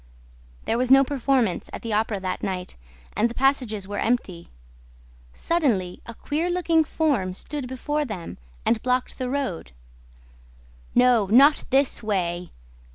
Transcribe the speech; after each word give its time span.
There 0.65 0.79
was 0.79 0.89
no 0.89 1.03
performance 1.03 1.69
at 1.71 1.83
the 1.83 1.93
Opera 1.93 2.19
that 2.21 2.41
night 2.41 2.75
and 3.15 3.29
the 3.29 3.35
passages 3.35 3.87
were 3.87 3.99
empty. 3.99 4.49
Suddenly, 5.31 6.01
a 6.07 6.15
queer 6.15 6.49
looking 6.49 6.83
form 6.83 7.35
stood 7.35 7.67
before 7.67 8.03
them 8.03 8.39
and 8.65 8.81
blocked 8.81 9.19
the 9.19 9.29
road: 9.29 9.73
"No, 10.95 11.27
not 11.27 11.65
this 11.69 12.01
way!" 12.01 12.49